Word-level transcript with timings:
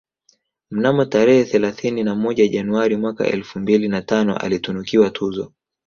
Mnamo 0.71 1.05
tarehe 1.05 1.45
thelathini 1.45 2.03
na 2.03 2.15
moja 2.15 2.47
Januari 2.47 2.95
mwaka 2.97 3.27
elfu 3.27 3.59
mbili 3.59 3.87
na 3.87 4.01
tano 4.01 4.37
alitunukiwa 4.37 5.09
tuzo 5.09 5.53